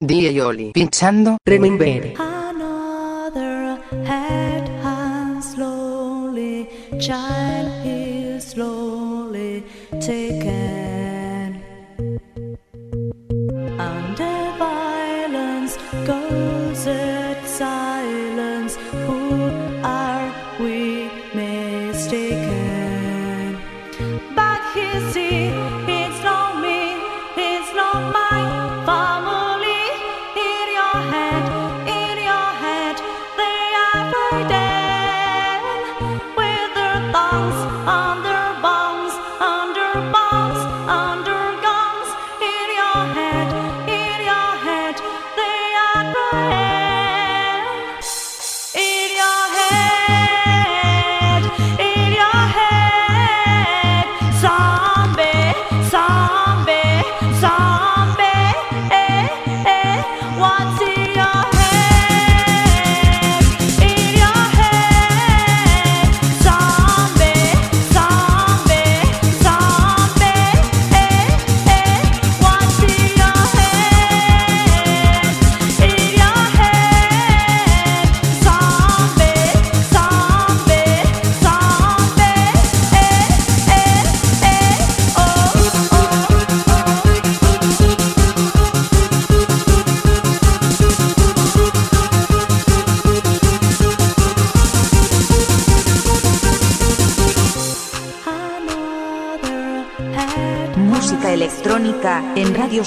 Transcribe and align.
Die 0.00 0.30
Yoli 0.30 0.70
pinchando 0.70 1.38
Remember. 1.44 1.84
Another 2.20 3.82
head 4.04 4.68
has 4.80 5.54
slowly 5.54 6.68
child. 7.00 7.37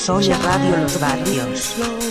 Soy 0.02 0.30
Radio 0.30 0.78
Los 0.78 1.00
Barrios. 1.00 2.11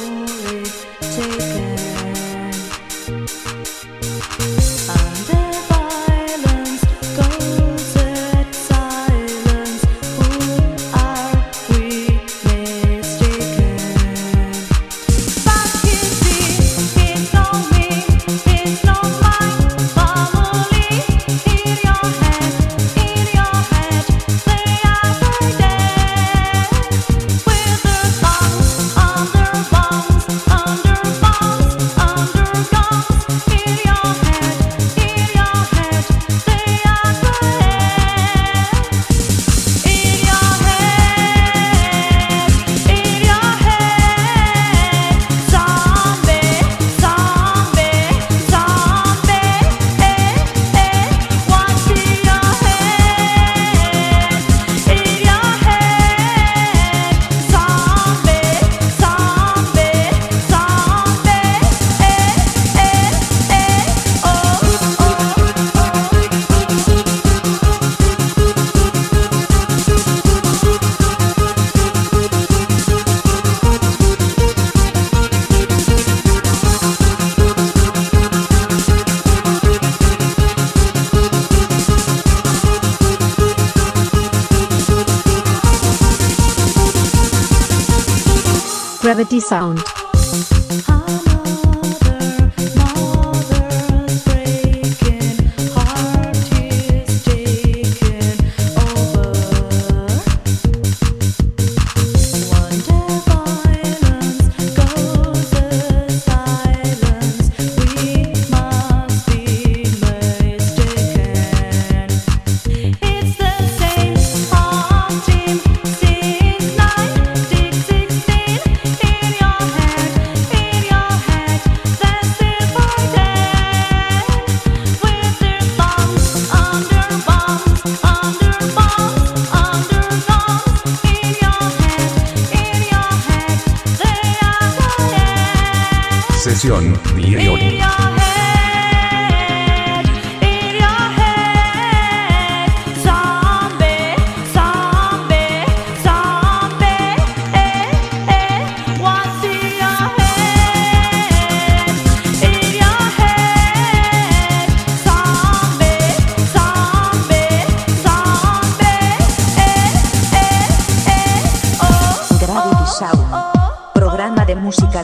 Gravity 89.10 89.40
Sound. 89.40 89.82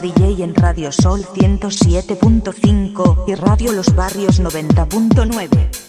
DJ 0.01 0.43
en 0.43 0.53
Radio 0.53 0.91
Sol 0.91 1.23
107.5 1.23 3.23
y 3.27 3.35
Radio 3.35 3.71
Los 3.71 3.95
Barrios 3.95 4.41
90.9. 4.41 5.86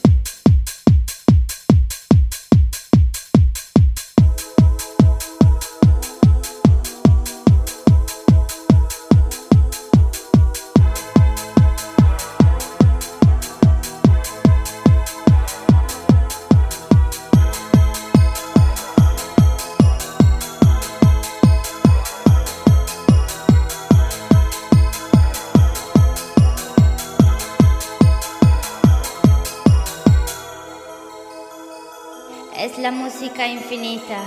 música 33.39 33.47
infinita, 33.47 34.21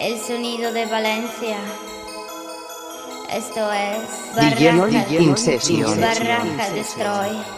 el 0.00 0.16
sonido 0.20 0.72
de 0.72 0.86
Valencia. 0.86 1.56
Esto 3.32 3.72
es 3.72 5.36
session. 5.36 6.00
Barraca 6.00 6.70
Destroy. 6.70 7.57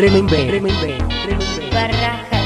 Remember. 0.00 0.34
Remember. 0.34 0.86
Remember. 1.26 1.70
Barraca, 1.70 2.39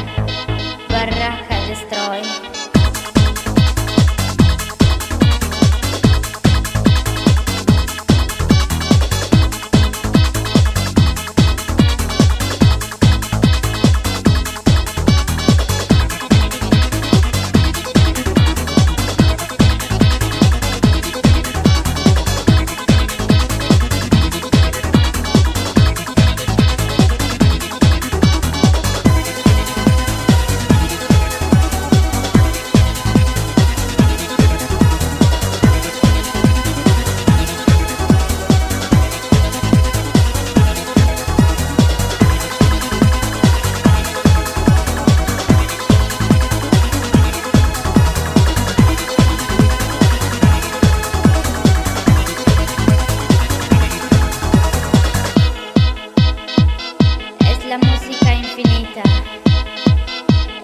Es 57.64 57.70
la 57.70 57.78
música 57.78 58.34
infinita, 58.34 59.02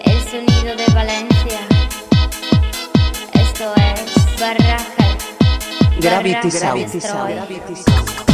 el 0.01 0.21
sonido 0.29 0.75
de 0.75 0.85
Valencia. 0.93 1.59
Esto 3.33 3.73
es 3.75 4.39
Barraca, 4.39 5.07
Gravity 5.99 6.51
Sound. 7.01 8.30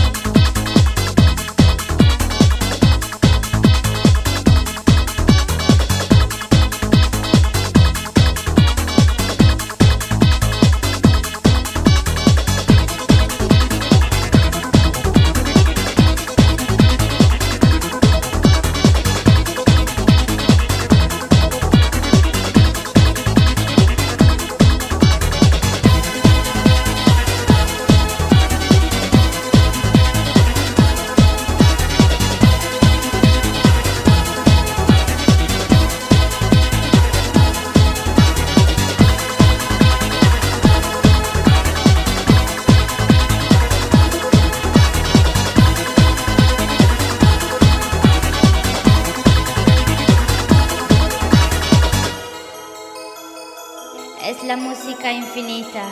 Es 54.28 54.44
la 54.44 54.58
música 54.58 55.10
infinita. 55.14 55.86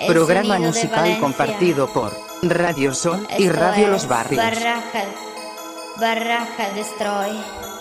el 0.00 0.12
Programa 0.12 0.58
musical 0.58 1.16
compartido 1.20 1.86
por 1.86 2.12
Radio 2.42 2.92
Sol 2.92 3.24
y 3.38 3.48
Radio 3.48 3.86
Los 3.86 4.08
Barrios. 4.08 4.42
Barraca, 4.42 5.04
Barraca 6.00 6.70
Destroy. 6.74 7.71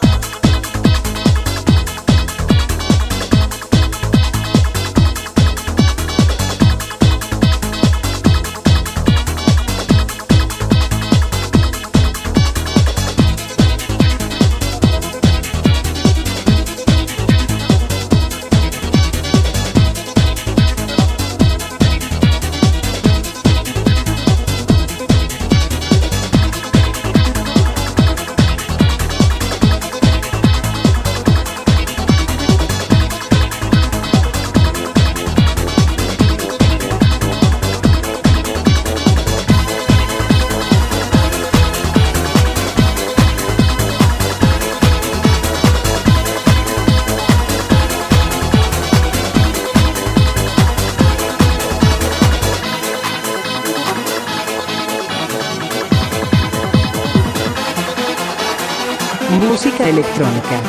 Electrónica. 59.90 60.62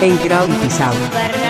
En 0.00 0.18
Gravity 0.22 0.70
Sound. 0.70 1.43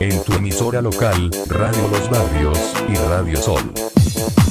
En 0.00 0.22
tu 0.22 0.34
emisora 0.34 0.82
local, 0.82 1.30
Radio 1.48 1.88
Los 1.88 2.10
Barrios 2.10 2.58
y 2.90 2.94
Radio 3.08 3.40
Sol. 3.40 4.41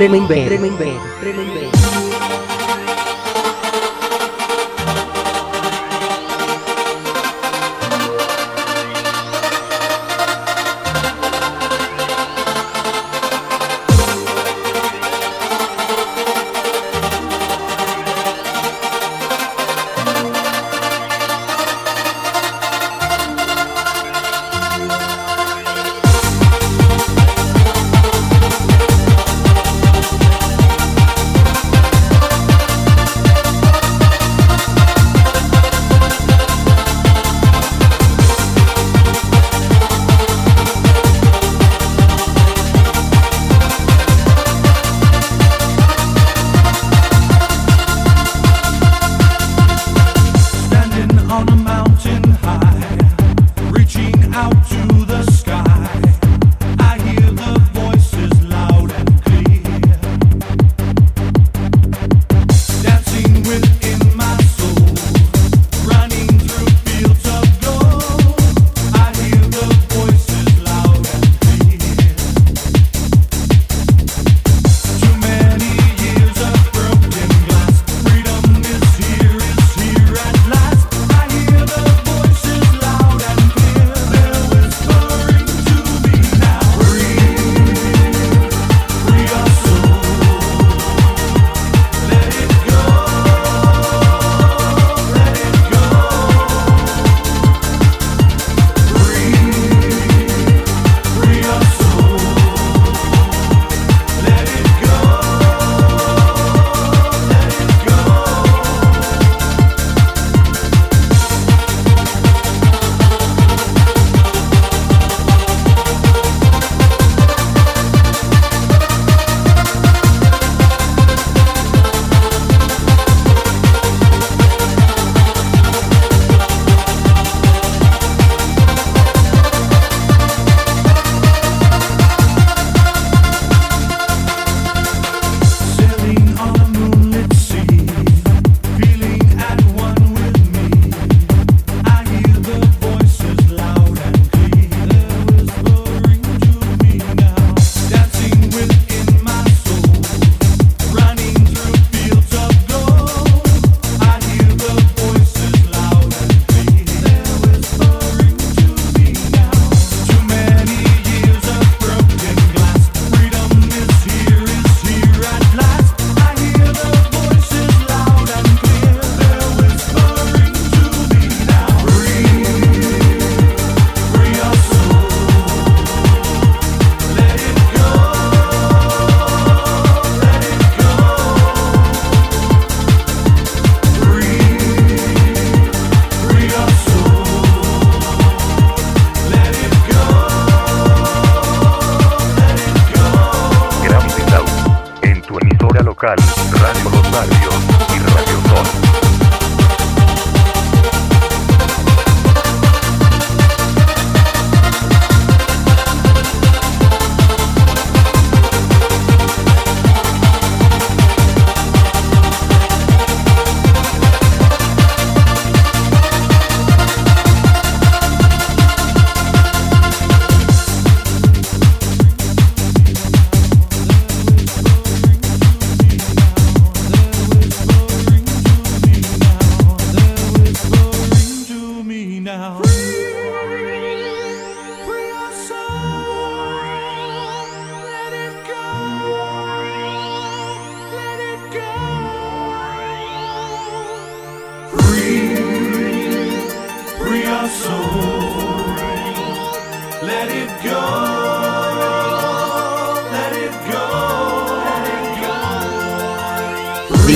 Remember. 0.00 0.34
Remember. 0.48 0.84
Remember. 1.22 1.69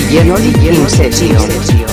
lleno, 0.09 0.37
lleno, 0.37 0.87
lleno, 0.87 1.84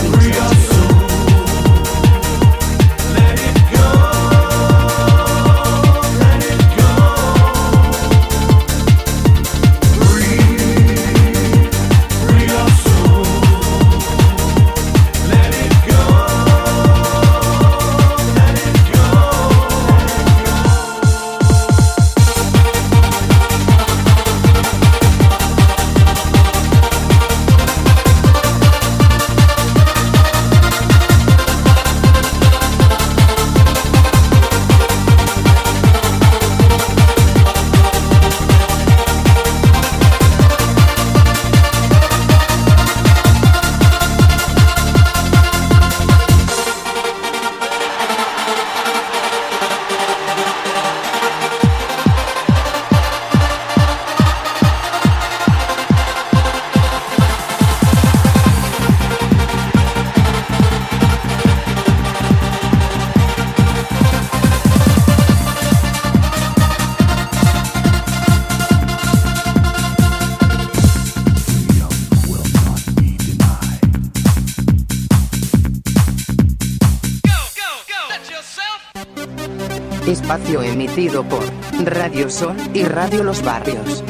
emitido 80.60 81.24
por 81.24 81.42
Radio 81.84 82.28
Sol 82.28 82.56
y 82.74 82.82
Radio 82.82 83.22
Los 83.24 83.42
Barrios. 83.42 84.04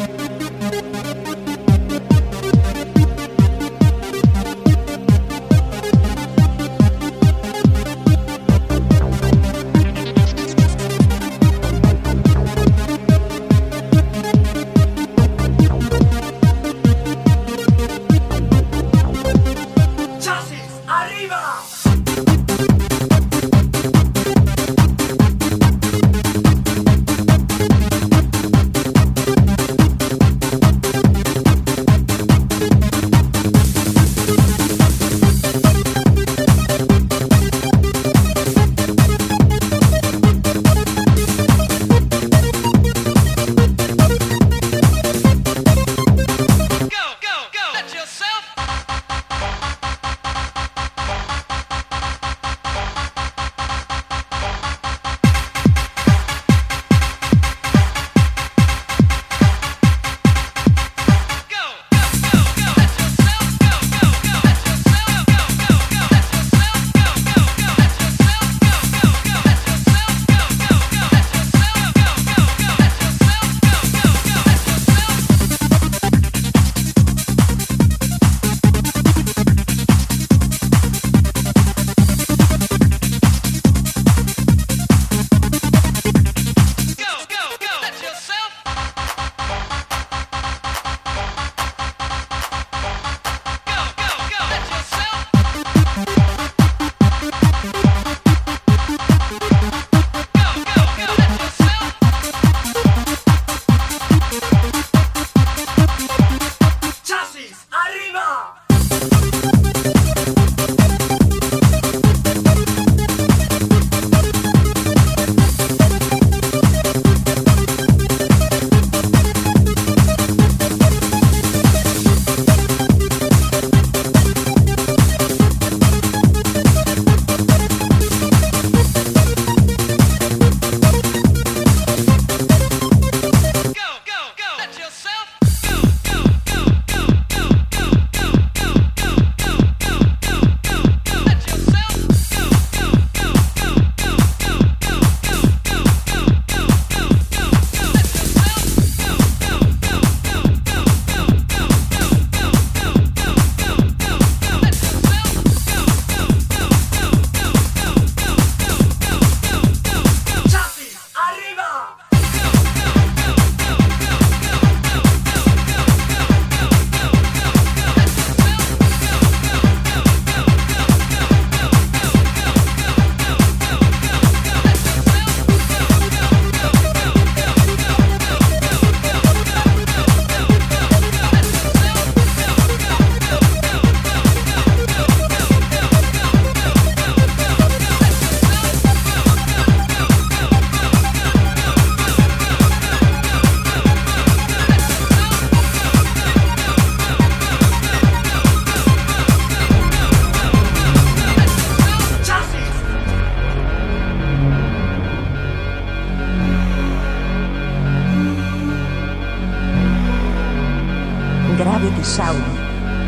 Gravity 211.58 212.04
Sound. 212.04 212.44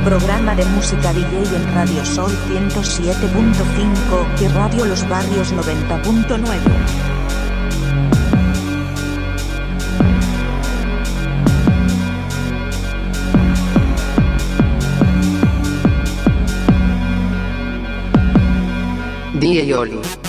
Programa 0.05 0.55
de 0.55 0.65
música 0.67 1.13
DJ 1.13 1.57
en 1.57 1.75
Radio 1.75 2.05
Sol 2.05 2.31
107.5 2.49 4.41
y 4.41 4.49
Radio 4.49 4.85
Los 4.85 5.09
Barrios 5.09 5.55
90.9. 5.55 7.05
DJ 19.41 19.75
Oli. 19.75 20.24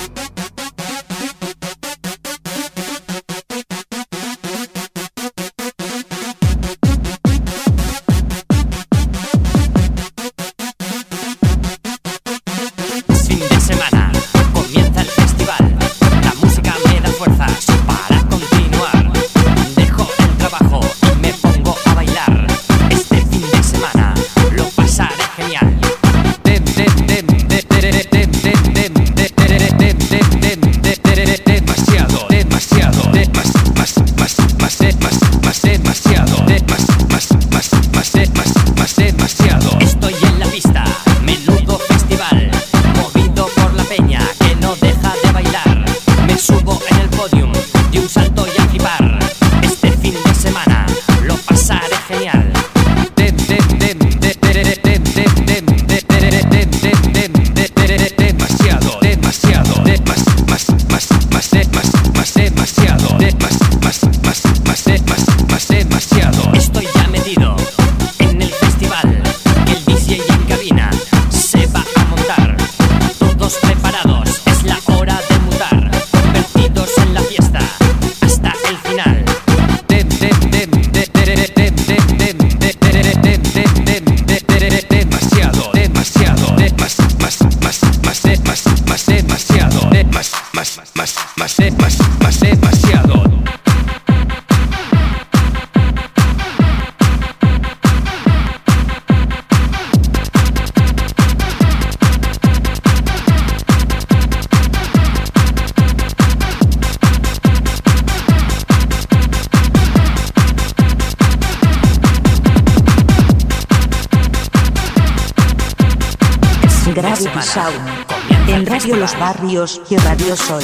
En 118.48 118.66
Radio 118.66 118.98
Los 118.98 119.18
Barrios 119.18 119.82
y 119.90 119.96
Radio 119.96 120.36
Sol. 120.36 120.64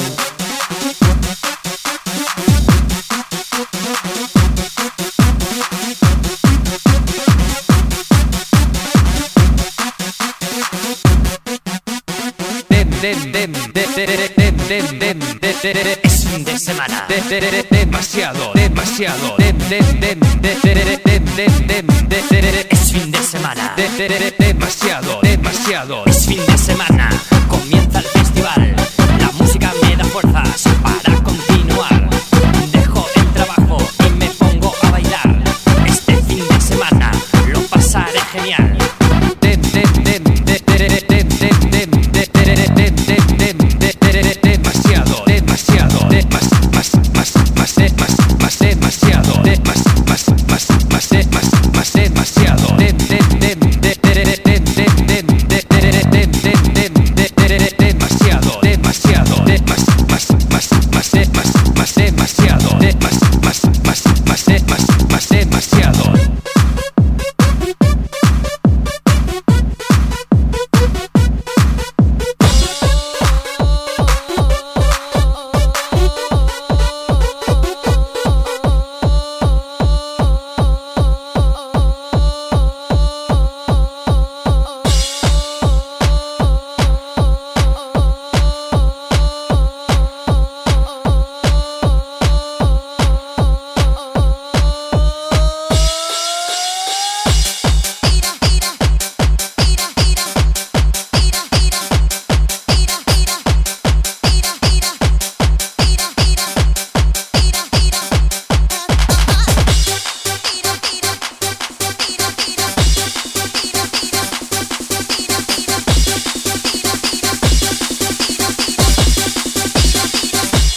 Es 16.02 16.26
fin 16.26 16.44
de 16.44 16.58
semana. 16.58 17.06
Demasiado, 17.70 18.52
demasiado. 18.52 19.36
left 46.10 46.34
it. 46.34 46.71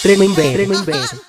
Tremembé. 0.05 0.53
Tremembé. 0.53 1.24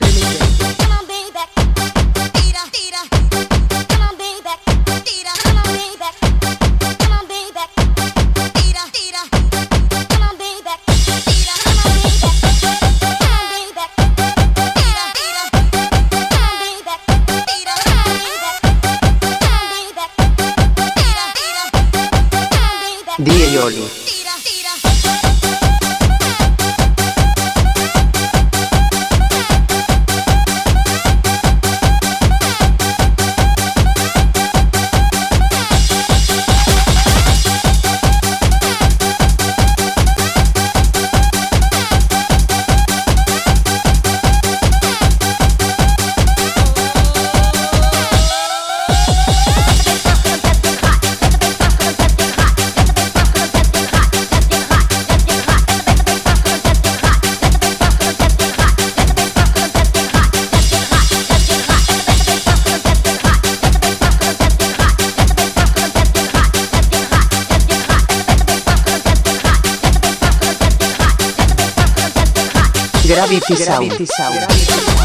Gravity 73.26 73.56
Sound. 74.06 74.46
Come 74.68 74.95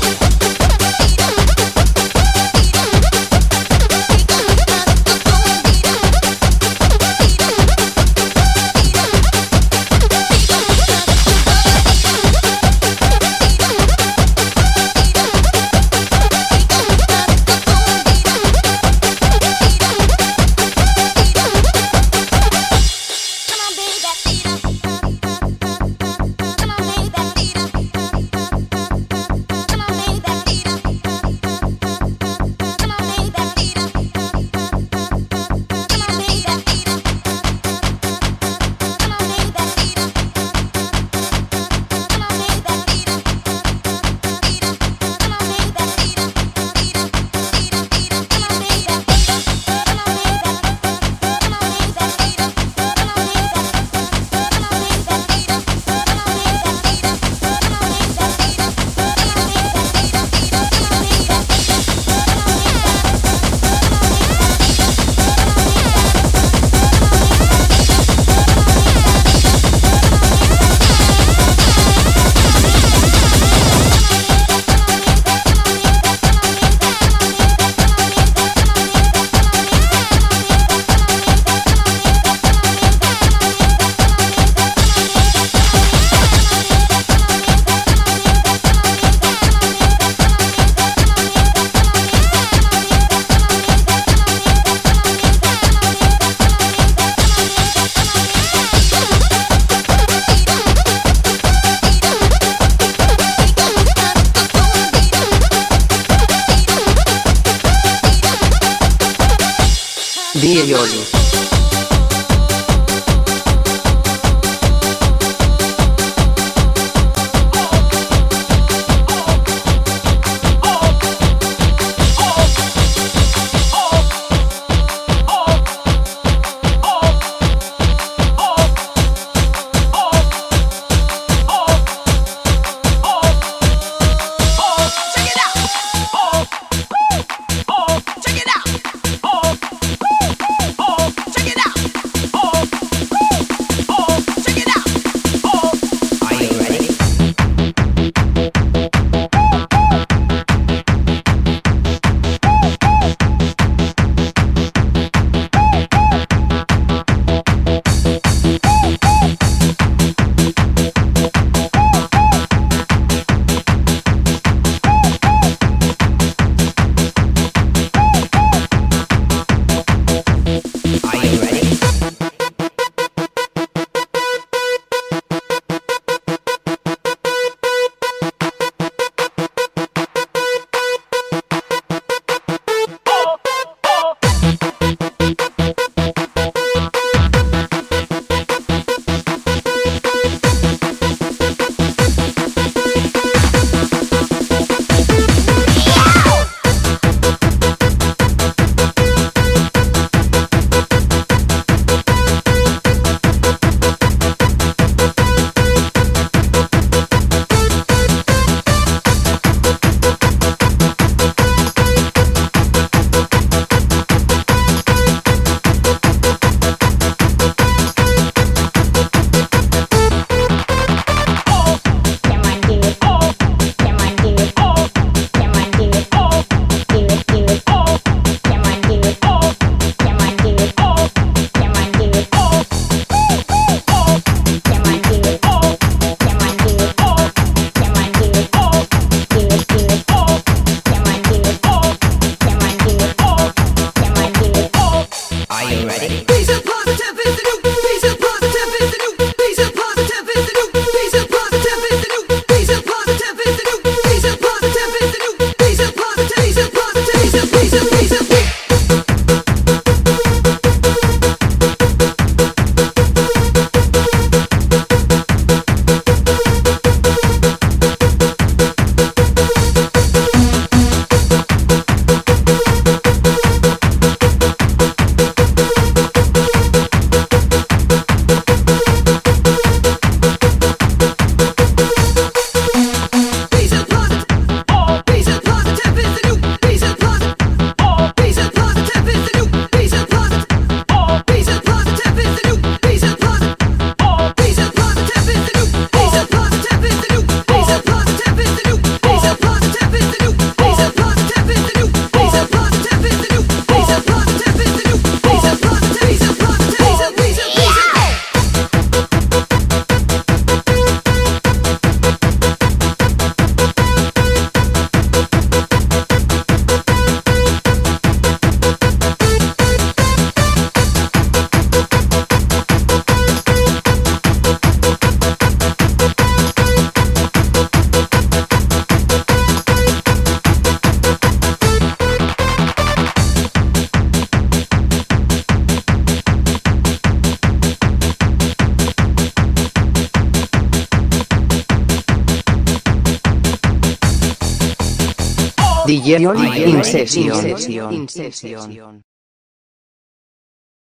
DJ 346.02 346.26
Oli 346.26 346.50